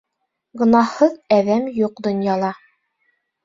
[0.61, 2.53] —Гонаһһыҙ әҙәм юҡ донъяла.